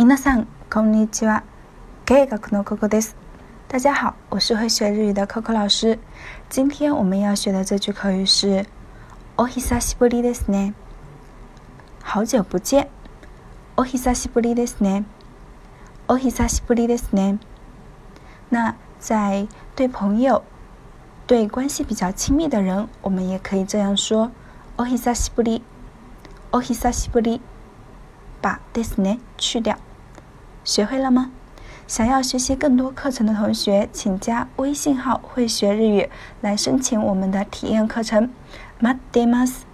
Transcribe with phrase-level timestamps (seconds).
[0.00, 1.42] 皆さんこんにちは。
[2.04, 3.16] ゲイ学のココです。
[3.68, 5.98] 大家好，我是会学日语的 Coco 老师。
[6.48, 8.66] 今天我们要学的这句口语是“
[9.36, 10.74] お久しぶりですね”。
[12.04, 12.88] 好久不见。
[13.76, 15.04] お久しぶりですね。
[16.08, 17.38] お久しぶりですね。
[18.50, 20.42] 那在对朋友、
[21.26, 24.30] 对关系比较亲密的人，我们也可以这样说：“
[24.76, 25.62] お久しぶり。”
[26.52, 27.40] お久しぶり。
[28.42, 29.76] 把 this 呢去掉，
[30.64, 31.30] 学会了吗？
[31.86, 36.10] 想要学习更多课程的同学，请加微信号“会学日语”
[36.42, 38.30] 来申请我们的体验课程。
[38.80, 39.64] 待ってます。